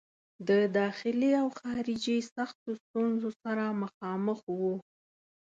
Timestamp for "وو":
4.57-4.75